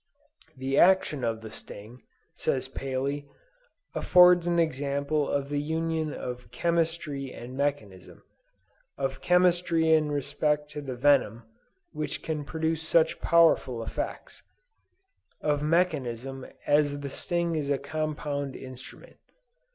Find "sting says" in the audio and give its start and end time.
1.51-2.67